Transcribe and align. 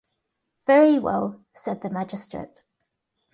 ‘Very 0.65 0.97
well,’ 0.97 1.39
said 1.53 1.83
the 1.83 1.91
magistrate. 1.91 2.63